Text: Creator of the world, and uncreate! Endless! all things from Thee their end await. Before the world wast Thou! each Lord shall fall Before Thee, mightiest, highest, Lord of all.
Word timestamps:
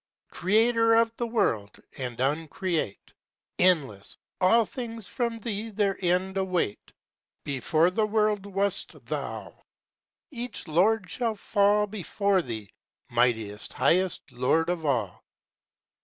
Creator 0.31 0.95
of 0.95 1.15
the 1.17 1.27
world, 1.27 1.79
and 1.95 2.19
uncreate! 2.19 3.13
Endless! 3.59 4.17
all 4.39 4.65
things 4.65 5.07
from 5.07 5.37
Thee 5.37 5.69
their 5.69 5.95
end 6.03 6.37
await. 6.37 6.91
Before 7.43 7.91
the 7.91 8.07
world 8.07 8.47
wast 8.47 8.95
Thou! 9.05 9.61
each 10.31 10.67
Lord 10.67 11.07
shall 11.07 11.35
fall 11.35 11.85
Before 11.85 12.41
Thee, 12.41 12.71
mightiest, 13.11 13.73
highest, 13.73 14.31
Lord 14.31 14.69
of 14.69 14.87
all. 14.87 15.23